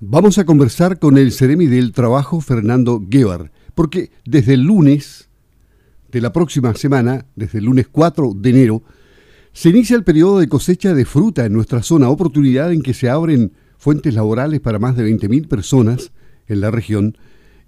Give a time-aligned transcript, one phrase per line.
[0.00, 5.30] Vamos a conversar con el Ceremi del Trabajo, Fernando Guevar, porque desde el lunes
[6.12, 8.82] de la próxima semana, desde el lunes 4 de enero,
[9.54, 13.08] se inicia el periodo de cosecha de fruta en nuestra zona, oportunidad en que se
[13.08, 16.12] abren fuentes laborales para más de 20.000 personas
[16.46, 17.16] en la región,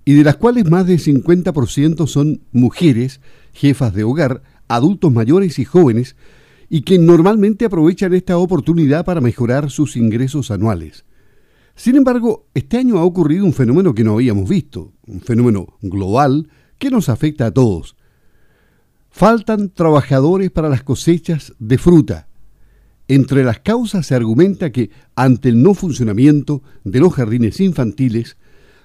[0.04, 3.22] y de las cuales más del 50% son mujeres,
[3.54, 6.14] jefas de hogar, adultos mayores y jóvenes,
[6.68, 11.06] y que normalmente aprovechan esta oportunidad para mejorar sus ingresos anuales.
[11.78, 16.50] Sin embargo, este año ha ocurrido un fenómeno que no habíamos visto, un fenómeno global
[16.76, 17.94] que nos afecta a todos.
[19.10, 22.26] Faltan trabajadores para las cosechas de fruta.
[23.06, 28.38] Entre las causas se argumenta que, ante el no funcionamiento de los jardines infantiles,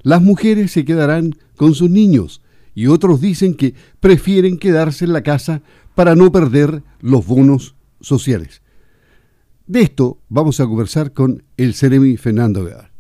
[0.04, 2.44] las mujeres se quedarán con sus niños
[2.76, 5.64] y otros dicen que prefieren quedarse en la casa
[5.96, 8.63] para no perder los bonos sociales.
[9.74, 12.92] De esto vamos a conversar con el Ceremi Fernando Vear.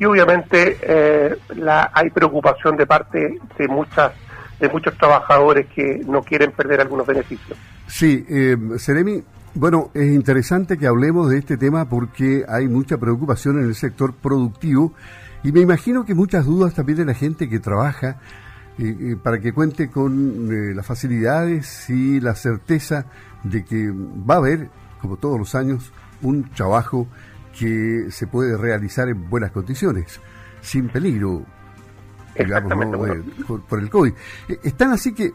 [0.00, 4.10] Y obviamente eh, la, hay preocupación de parte de muchas
[4.58, 7.56] de muchos trabajadores que no quieren perder algunos beneficios.
[7.86, 9.22] Sí, eh, Ceremi,
[9.54, 14.12] bueno, es interesante que hablemos de este tema porque hay mucha preocupación en el sector
[14.12, 14.94] productivo
[15.44, 18.16] y me imagino que muchas dudas también de la gente que trabaja
[18.80, 23.06] eh, para que cuente con las facilidades y la certeza
[23.44, 24.68] de que va a haber
[25.00, 27.06] como todos los años, un trabajo
[27.58, 30.20] que se puede realizar en buenas condiciones,
[30.60, 31.44] sin peligro,
[32.38, 33.22] digamos, eh,
[33.68, 34.12] por, el COVID.
[34.48, 35.32] Eh, están así que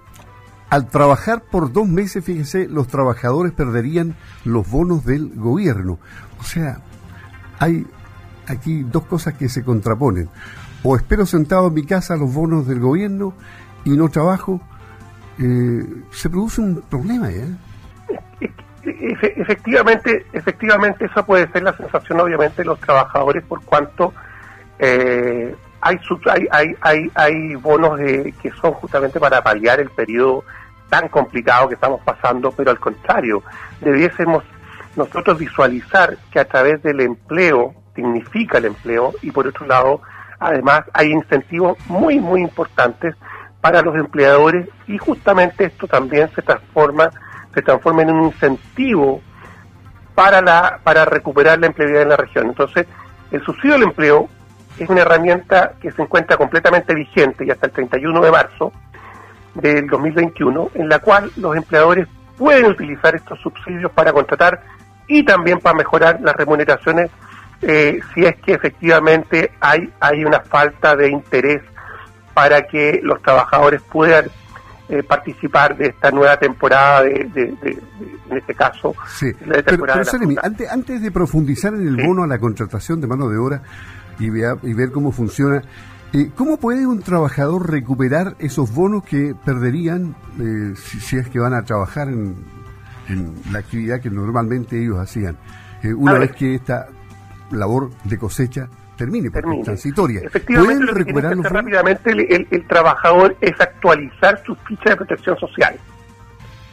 [0.70, 6.00] al trabajar por dos meses, fíjense, los trabajadores perderían los bonos del gobierno.
[6.40, 6.80] O sea,
[7.60, 7.86] hay
[8.48, 10.30] aquí dos cosas que se contraponen.
[10.84, 13.34] O espero sentado en mi casa los bonos del gobierno
[13.86, 14.62] y no trabajo,
[15.40, 17.30] eh, se produce un problema.
[17.30, 17.48] ¿eh?
[19.12, 24.14] Efectivamente, efectivamente esa puede ser la sensación obviamente de los trabajadores por cuanto
[24.80, 26.00] eh, hay,
[26.52, 30.44] hay, hay, hay bonos de, que son justamente para paliar el periodo
[30.90, 33.44] tan complicado que estamos pasando, pero al contrario,
[33.82, 34.44] debiésemos
[34.96, 40.02] nosotros visualizar que a través del empleo significa el empleo y por otro lado,
[40.40, 43.16] además hay incentivos muy, muy importantes
[43.60, 47.10] para los empleadores y justamente esto también se transforma
[47.54, 49.22] se transforma en un incentivo
[50.16, 52.48] para, la, para recuperar la empleabilidad en la región.
[52.48, 52.88] Entonces,
[53.32, 54.30] el subsidio del empleo
[54.78, 58.72] es una herramienta que se encuentra completamente vigente y hasta el 31 de marzo
[59.56, 64.62] del 2021, en la cual los empleadores pueden utilizar estos subsidios para contratar
[65.08, 67.12] y también para mejorar las remuneraciones
[67.62, 71.62] eh, si es que efectivamente hay, hay una falta de interés
[72.34, 74.26] para que los trabajadores puedan
[74.90, 77.56] eh, participar de esta nueva temporada, de,
[78.30, 79.32] en este caso, sí.
[79.66, 79.86] pero,
[80.42, 83.62] antes, antes de profundizar en el bono a la contratación de mano de obra
[84.20, 85.62] y, y ver cómo funciona,
[86.12, 91.54] eh, ¿cómo puede un trabajador recuperar esos bonos que perderían eh, si, es que van
[91.54, 92.36] a trabajar en,
[93.52, 95.38] la actividad que normalmente ellos hacían?
[95.98, 96.88] una vez que esta
[97.52, 100.22] labor de cosecha termine, porque es transitoria.
[100.24, 105.38] Efectivamente, lo que tiene que hacer rápidamente el, trabajador es actualizar su ficha de protección
[105.38, 105.76] social.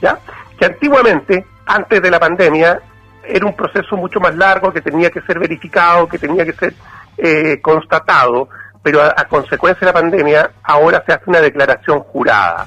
[0.00, 0.18] ¿Ya?
[0.58, 2.80] Que antiguamente, antes de la pandemia,
[3.24, 6.74] era un proceso mucho más largo que tenía que ser verificado, que tenía que ser
[7.18, 8.48] eh, constatado,
[8.82, 12.66] pero a, consecuencia de la pandemia, ahora se hace una declaración jurada.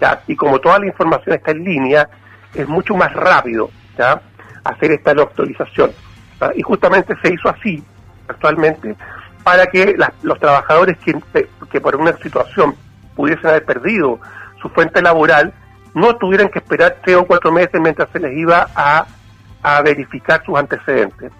[0.00, 0.20] ¿ya?
[0.26, 2.08] Y como toda la información está en línea,
[2.54, 4.20] es mucho más rápido ¿ya?
[4.64, 5.92] hacer esta actualización.
[6.56, 7.82] Y justamente se hizo así
[8.28, 8.96] actualmente
[9.42, 12.74] para que los trabajadores que, por una situación
[13.14, 14.18] pudiesen haber perdido
[14.60, 15.52] su fuente laboral
[15.94, 19.06] no tuvieran que esperar tres o cuatro meses mientras se les iba a,
[19.62, 21.30] a verificar sus antecedentes.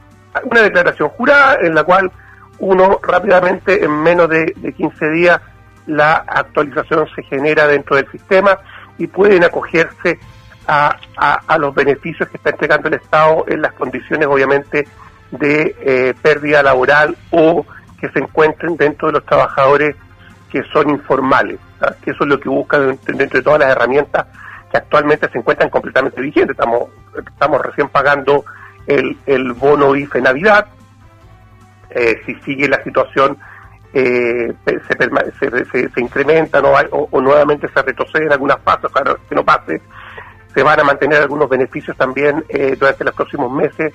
[0.44, 2.12] Una declaración jurada en la cual
[2.58, 5.40] uno rápidamente, en menos de, de 15 días,
[5.86, 8.58] la actualización se genera dentro del sistema
[8.98, 10.18] y pueden acogerse
[10.66, 14.86] a, a, los beneficios que está entregando el Estado en las condiciones, obviamente,
[15.38, 17.64] de eh, pérdida laboral o
[18.00, 19.96] que se encuentren dentro de los trabajadores
[20.50, 21.58] que son informales,
[22.02, 24.26] que eso es lo que busca dentro de todas las herramientas
[24.70, 26.50] que actualmente se encuentran completamente vigentes.
[26.50, 28.44] Estamos, estamos recién pagando
[28.86, 30.66] el, el bono IFE Navidad,
[31.90, 33.36] eh, si sigue la situación
[33.92, 36.72] eh, se, se, incrementa ¿no?
[36.90, 39.80] o, nuevamente se retrocede en algunas fases, para que no pase,
[40.52, 42.44] se van a mantener algunos beneficios también
[42.78, 43.92] durante los próximos meses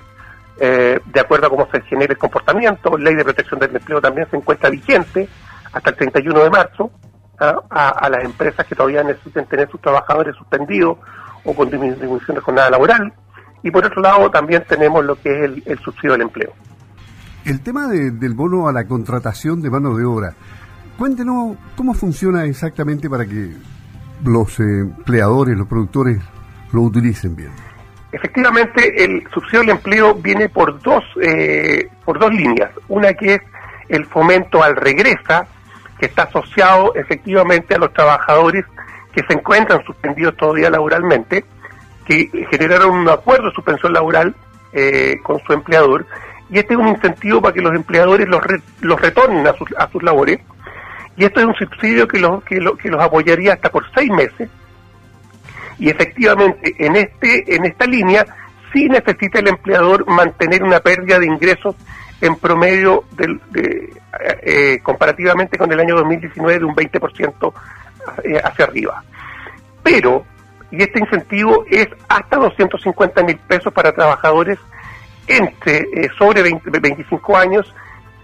[0.60, 2.98] eh, de acuerdo a cómo se genere el comportamiento.
[2.98, 5.30] Ley de protección del empleo también se encuentra vigente
[5.72, 6.92] hasta el 31 de marzo
[7.40, 7.62] ¿ah?
[7.70, 10.98] a, las empresas que todavía necesiten tener sus trabajadores suspendidos
[11.46, 13.14] o con disminución de jornada laboral.
[13.64, 16.52] Y por otro lado también tenemos lo que es el, subsidio del empleo.
[17.46, 20.34] El tema del bono a la contratación de mano de obra,
[20.98, 23.54] cuéntenos cómo funciona exactamente para que
[24.24, 26.22] los empleadores, los productores
[26.74, 27.69] lo utilicen bien.
[28.12, 32.72] Efectivamente, el subsidio del empleo viene por dos, eh, por dos líneas.
[32.88, 33.42] Una que es
[33.88, 35.48] el fomento al regresa,
[36.00, 38.66] que está asociado efectivamente a los trabajadores
[39.12, 41.44] que se encuentran suspendidos todavía laboralmente,
[42.06, 44.34] que generaron un acuerdo de suspensión laboral
[44.74, 46.06] eh, con su empleador,
[46.50, 48.42] y este es un incentivo para que los empleadores los,
[48.82, 50.40] los retornen a sus, a sus labores,
[51.16, 54.50] y esto es un subsidio que los, que, que los apoyaría hasta por seis meses,
[55.80, 58.26] y efectivamente en este en esta línea
[58.72, 61.76] sí necesita el empleador mantener una pérdida de ingresos
[62.22, 63.90] en promedio de,
[64.44, 67.54] eh, comparativamente con el año 2019 de un 20%
[68.24, 69.04] eh, hacia arriba.
[69.82, 70.26] Pero,
[70.70, 74.60] y este incentivo es hasta 250 mil pesos para trabajadores
[75.28, 77.74] entre eh, sobre 25 años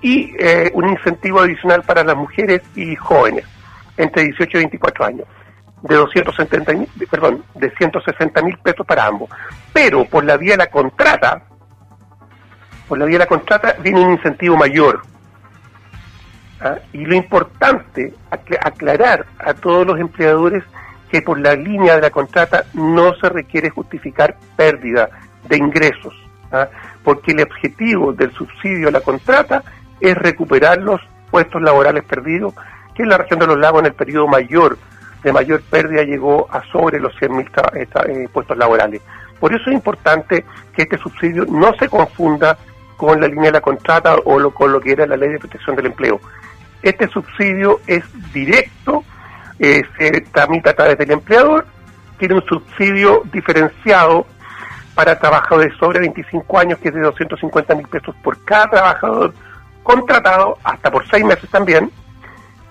[0.01, 0.35] y
[0.73, 3.45] un incentivo adicional para las mujeres y jóvenes
[3.97, 5.27] entre 18 y 24 años
[5.87, 6.73] de 270
[7.09, 9.29] perdón, de 160 mil pesos para ambos.
[9.71, 11.43] Pero por la vía de la contrata,
[12.87, 15.01] por la vía de la contrata viene un incentivo mayor.
[16.59, 16.77] ¿Ah?
[16.93, 20.63] Y lo importante, aclarar a todos los empleadores
[21.11, 25.09] que por la línea de la contrata no se requiere justificar pérdida
[25.47, 26.15] de ingresos,
[26.51, 26.67] ¿ah?
[27.03, 29.63] porque el objetivo del subsidio a la contrata
[29.99, 30.99] es recuperar los
[31.29, 32.55] puestos laborales perdidos,
[32.95, 34.79] que en la región de los lagos en el periodo mayor
[35.25, 39.01] de mayor pérdida llegó a sobre los 100.000 eh, puestos laborales.
[39.39, 40.45] Por eso es importante
[40.75, 42.55] que este subsidio no se confunda
[42.95, 45.39] con la línea de la contrata o lo, con lo que era la ley de
[45.39, 46.21] protección del empleo.
[46.83, 49.03] Este subsidio es directo,
[49.57, 51.65] eh, se tramita a través del empleador,
[52.19, 54.27] tiene un subsidio diferenciado
[54.93, 59.33] para trabajadores sobre 25 años, que es de 250 mil pesos por cada trabajador
[59.81, 61.89] contratado, hasta por seis meses también,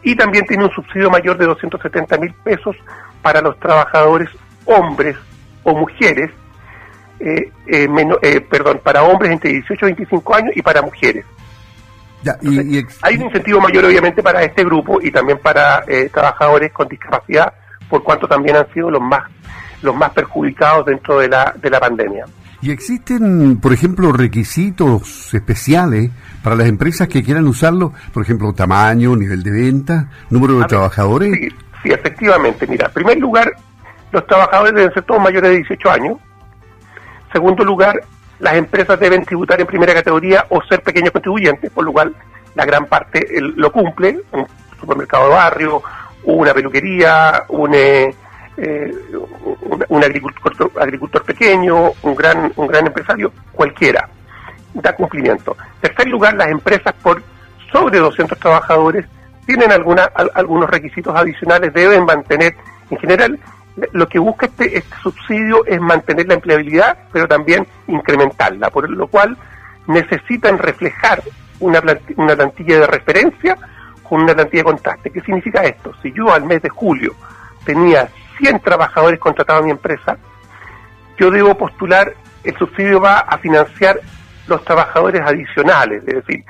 [0.04, 2.76] y también tiene un subsidio mayor de 270 mil pesos
[3.22, 4.28] para los trabajadores
[4.66, 5.16] hombres
[5.64, 6.30] o mujeres,
[7.20, 7.88] eh, eh,
[8.22, 11.24] eh, perdón, para hombres entre 18 y 25 años y para mujeres.
[13.02, 17.52] hay un incentivo mayor obviamente para este grupo y también para trabajadores con discapacidad,
[17.88, 19.24] por cuanto también han sido los más
[19.82, 22.24] los más perjudicados dentro de la, de la pandemia.
[22.62, 26.10] ¿Y existen, por ejemplo, requisitos especiales
[26.42, 27.92] para las empresas que quieran usarlo?
[28.12, 31.34] Por ejemplo, tamaño, nivel de venta, número de trabajadores.
[31.34, 31.48] Sí,
[31.82, 32.66] sí, efectivamente.
[32.66, 33.52] Mira, en primer lugar,
[34.12, 36.18] los trabajadores deben ser todos mayores de 18 años.
[37.32, 38.00] Segundo lugar,
[38.38, 42.14] las empresas deben tributar en primera categoría o ser pequeños contribuyentes, por lo cual
[42.54, 44.46] la gran parte lo cumple, un
[44.78, 45.82] supermercado de barrio,
[46.24, 48.14] una peluquería, un, eh,
[48.56, 48.94] eh,
[49.88, 54.08] un, agricultor, agricultor pequeño, un gran, un gran empresario, cualquiera,
[54.74, 55.56] da cumplimiento.
[55.76, 57.22] En tercer lugar, las empresas por
[57.72, 59.06] sobre 200 trabajadores
[59.46, 60.04] tienen alguna,
[60.34, 62.54] algunos requisitos adicionales, deben mantener,
[62.90, 63.38] en general,
[63.92, 69.08] lo que busca este, este subsidio es mantener la empleabilidad, pero también incrementarla, por lo
[69.08, 69.36] cual
[69.86, 71.22] necesitan reflejar
[71.60, 71.82] una,
[72.16, 73.56] una plantilla de referencia
[74.08, 75.10] con una plantilla de contraste.
[75.10, 75.92] ¿Qué significa esto?
[76.02, 77.14] Si yo al mes de julio
[77.64, 78.08] tenía
[78.38, 80.16] 100 trabajadores contratados en mi empresa,
[81.18, 84.00] yo debo postular, el subsidio va a financiar
[84.46, 86.44] los trabajadores adicionales, es decir,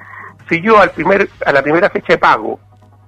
[0.48, 2.58] si yo al primer, a la primera fecha de pago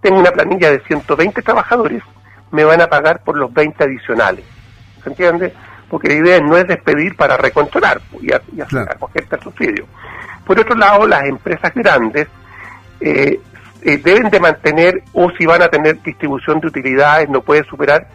[0.00, 2.02] tengo una planilla de 120 trabajadores,
[2.50, 4.44] me van a pagar por los 20 adicionales.
[5.02, 5.52] ¿Se entiende?
[5.90, 8.40] Porque la idea no es despedir para recontrolar y, a,
[9.14, 9.86] el subsidio.
[10.46, 12.28] Por otro lado, las empresas grandes
[13.00, 13.40] eh,
[13.82, 18.06] eh, deben de mantener, o si van a tener distribución de utilidades, no puede superar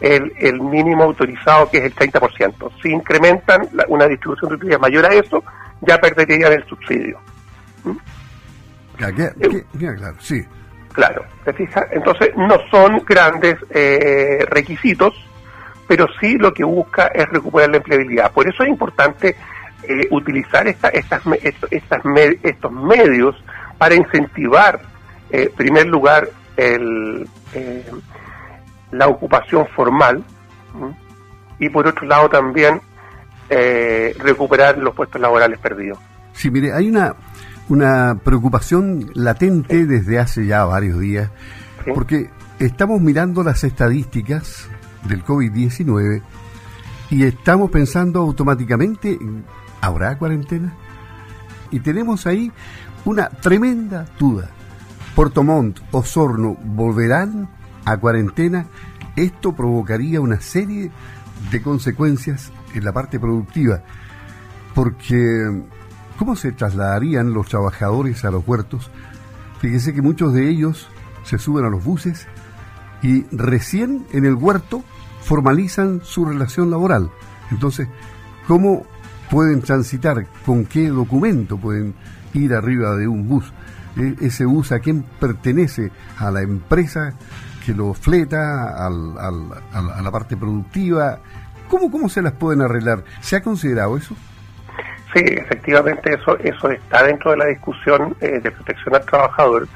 [0.00, 2.70] el, el mínimo autorizado, que es el 30%.
[2.82, 5.42] Si incrementan una distribución de utilidades mayor a eso,
[5.80, 7.18] ya perderían el subsidio.
[7.84, 7.96] ¿Mm?
[8.98, 10.44] Eh, claro, sí.
[10.92, 11.84] Claro, ¿te fijas?
[11.92, 15.14] Entonces no son grandes eh, requisitos,
[15.86, 18.32] pero sí lo que busca es recuperar la empleabilidad.
[18.32, 19.36] Por eso es importante
[19.82, 21.22] eh, utilizar esta, estas,
[21.70, 22.00] estas
[22.42, 23.36] estos medios
[23.76, 24.80] para incentivar,
[25.30, 27.28] en primer lugar, el,
[28.90, 30.22] la ocupación formal
[31.58, 32.80] y por otro lado también
[33.48, 35.98] eh, recuperar los puestos laborales perdidos.
[36.32, 37.14] Sí, mire, hay una,
[37.68, 41.30] una preocupación latente desde hace ya varios días,
[41.94, 44.68] porque estamos mirando las estadísticas
[45.04, 46.22] del COVID-19
[47.10, 49.18] y estamos pensando automáticamente,
[49.80, 50.74] ¿habrá cuarentena?
[51.70, 52.52] Y tenemos ahí
[53.04, 54.50] una tremenda duda.
[55.14, 57.48] Puerto Montt, Osorno, ¿volverán
[57.86, 58.66] a cuarentena,
[59.16, 60.90] esto provocaría una serie
[61.50, 63.82] de consecuencias en la parte productiva,
[64.74, 65.64] porque
[66.18, 68.90] ¿Cómo se trasladarían los trabajadores a los huertos?
[69.60, 70.88] Fíjese que muchos de ellos
[71.24, 72.26] se suben a los buses
[73.02, 74.82] y recién en el huerto
[75.20, 77.10] formalizan su relación laboral.
[77.50, 77.88] Entonces,
[78.48, 78.86] ¿cómo
[79.30, 80.26] pueden transitar?
[80.46, 81.94] ¿Con qué documento pueden
[82.32, 83.52] ir arriba de un bus?
[83.98, 85.90] E, ¿Ese bus a quién pertenece?
[86.16, 87.12] ¿A la empresa
[87.66, 88.86] que lo fleta?
[88.86, 88.90] ¿A
[90.02, 91.18] la parte productiva?
[91.68, 93.02] ¿Cómo, ¿Cómo se las pueden arreglar?
[93.20, 94.14] ¿Se ha considerado eso?
[95.12, 99.66] Sí, efectivamente eso eso está dentro de la discusión eh, de protección al trabajador.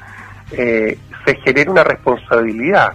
[0.51, 2.93] Eh, se genera una responsabilidad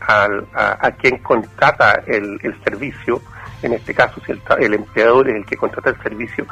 [0.00, 3.22] a, quien contrata el, servicio,
[3.62, 6.44] en este caso si el, empleador es el que contrata el servicio,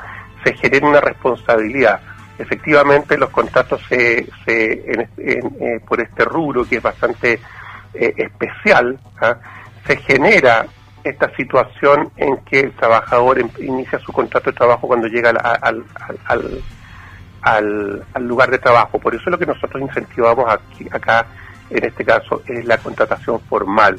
[0.45, 2.01] se genera una responsabilidad.
[2.39, 7.41] Efectivamente, los contratos se, eh, por este rubro, que es bastante
[7.95, 9.37] especial, ¿ah?
[9.87, 10.67] se genera
[11.05, 15.85] esta situación en que el trabajador em, inicia su contrato de trabajo cuando llega al,
[16.27, 16.63] al,
[17.43, 18.99] al, lugar de trabajo.
[18.99, 21.27] Por eso lo que nosotros incentivamos aquí, acá,
[21.71, 23.99] en este caso, es la contratación formal.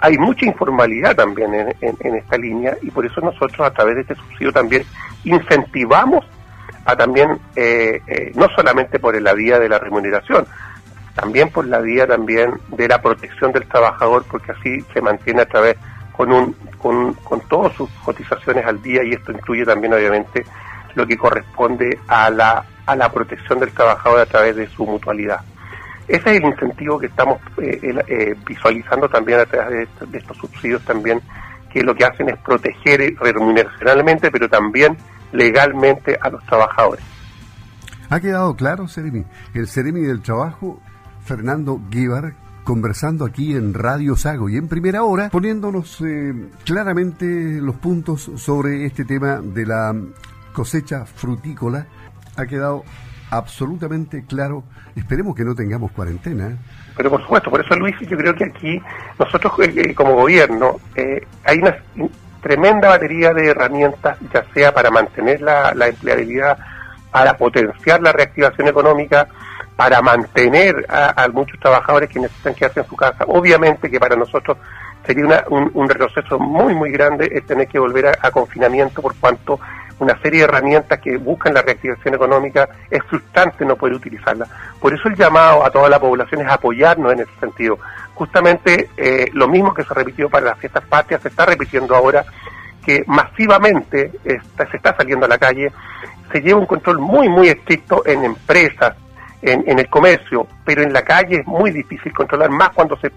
[0.00, 4.00] Hay mucha informalidad también en, en, esta línea y por eso nosotros a través de
[4.02, 4.84] este subsidio también
[5.24, 6.24] incentivamos
[6.84, 10.46] a también, eh, eh, no solamente por la vía de la remuneración,
[11.18, 15.46] también por la vía también de la protección del trabajador, porque así se mantiene a
[15.46, 15.76] través
[16.12, 20.44] con, un, con, con todas sus cotizaciones al día y esto incluye también obviamente
[20.94, 25.40] lo que corresponde a la, a la protección del trabajador a través de su mutualidad.
[26.06, 30.82] Ese es el incentivo que estamos eh, eh, visualizando también a través de, estos subsidios
[30.84, 31.20] también,
[31.70, 34.96] que lo que hacen es proteger remuneracionalmente, pero también
[35.32, 37.04] legalmente a los trabajadores.
[38.08, 39.24] Ha quedado claro, Seremi.
[39.52, 40.80] El Seremi del Trabajo,
[41.28, 42.32] Fernando Guíbar,
[42.64, 46.32] conversando aquí en Radio Sago y en primera hora, poniéndonos eh,
[46.64, 49.94] claramente los puntos sobre este tema de la
[50.54, 51.86] cosecha frutícola.
[52.34, 52.82] Ha quedado
[53.30, 54.64] absolutamente claro.
[54.96, 56.48] Esperemos que no tengamos cuarentena.
[56.48, 56.56] ¿eh?
[56.96, 58.80] Pero por supuesto, por eso Luis, yo creo que aquí
[59.18, 60.76] nosotros eh, como gobierno
[61.44, 61.76] hay una
[62.40, 66.58] tremenda batería de herramientas, ya sea para mantener la empleabilidad,
[67.18, 69.26] para potenciar la reactivación económica,
[69.74, 73.24] para mantener a, muchos trabajadores que necesitan quedarse en su casa.
[73.26, 74.56] Obviamente que para nosotros
[75.04, 79.58] sería un, retroceso muy, muy grande el tener que volver a, confinamiento por cuanto
[79.98, 84.46] una serie de herramientas que buscan la reactivación económica es frustrante no poder utilizarla.
[84.80, 87.80] Por eso el llamado a toda la población es apoyarnos en ese sentido.
[88.14, 92.24] Justamente eh, lo mismo que se repitió para las fiestas patrias se está repitiendo ahora
[92.84, 95.70] que masivamente se está saliendo a la calle,
[96.32, 98.94] se lleva un control muy, muy estricto en empresas,
[99.40, 103.12] en, el comercio, pero en la calle es muy difícil controlar, más cuando se,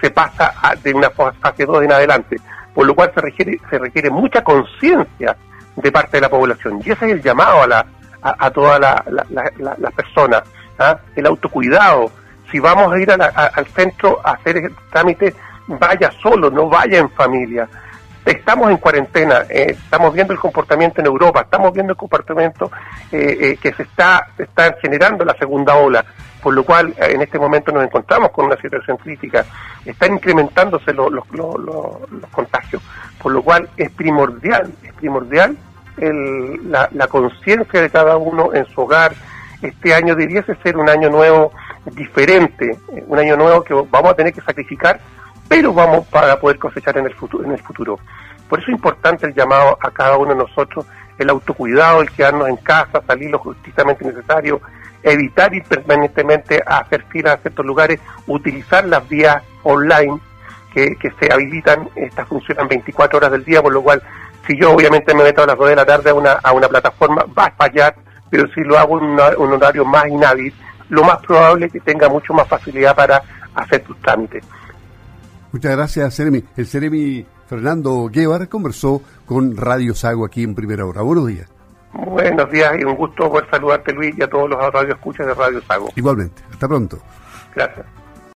[0.00, 0.52] se, pasa
[0.82, 2.36] de una fase 2 en adelante,
[2.74, 5.36] por lo cual se requiere, se requiere mucha conciencia
[5.76, 6.80] de parte de la población.
[6.84, 7.86] Y ese es el llamado a, la,
[8.22, 10.42] a, todas las personas,
[10.78, 10.98] ¿ah?
[11.14, 12.10] el autocuidado.
[12.50, 15.34] Si vamos a ir al centro a hacer el trámite,
[15.68, 17.68] vaya solo, no vaya en familia
[18.30, 22.70] estamos en cuarentena, eh, estamos viendo el comportamiento en Europa, estamos viendo el comportamiento
[23.10, 24.26] eh, eh, que se está,
[24.80, 26.04] generando la segunda ola,
[26.42, 29.44] por lo cual en este momento nos encontramos con una situación crítica,
[29.84, 31.24] están incrementándose los, los,
[32.30, 32.82] contagios,
[33.20, 35.56] por lo cual es primordial, es primordial
[35.98, 39.12] la, la conciencia de cada uno en su hogar.
[39.60, 41.52] Este año debiese ser un año nuevo
[41.84, 44.98] diferente, un año nuevo que vamos a tener que sacrificar
[45.50, 47.98] pero vamos para poder cosechar en el futuro.
[48.48, 50.86] Por eso es importante el llamado a cada uno de nosotros,
[51.18, 54.60] el autocuidado, el quedarnos en casa, salir lo justamente necesario,
[55.02, 60.20] evitar ir permanentemente a hacer filas a ciertos lugares, utilizar las vías online
[60.72, 64.00] que, se habilitan, estas funcionan 24 horas del día, por lo cual
[64.46, 66.68] si yo obviamente me meto a las 2 de la tarde a una, a una
[66.68, 67.96] plataforma, va a fallar,
[68.30, 70.54] pero si lo hago en un horario más inhábil,
[70.90, 73.20] lo más probable es que tenga mucho más facilidad para
[73.56, 74.44] hacer tus trámites.
[75.52, 76.44] Muchas gracias, Ceremi.
[76.56, 81.02] El Ceremi Fernando Guevara conversó con Radio Sago aquí en Primera Hora.
[81.02, 81.48] Buenos días.
[81.92, 85.60] Buenos días y un gusto poder saludarte, Luis, y a todos los escuchas de Radio
[85.62, 85.88] Sago.
[85.96, 86.42] Igualmente.
[86.52, 86.98] Hasta pronto.
[87.54, 87.86] Gracias.